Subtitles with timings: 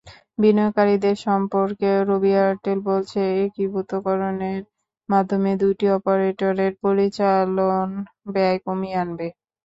[0.39, 4.61] বিনিয়োগকারীদের সম্পর্কে রবি-এয়ারটেল বলছে, একীভূতকরণের
[5.09, 7.89] মাধ্যমে দুটি অপারেটরের পরিচালন
[8.33, 9.27] ব্যয় কমিয়ে আনবে।